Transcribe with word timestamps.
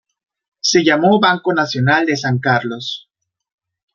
Se 0.61 0.83
llamó 0.83 1.19
Banco 1.19 1.53
Nacional 1.53 2.07
de 2.07 2.17
San 2.17 2.39
Carlos. 2.39 3.07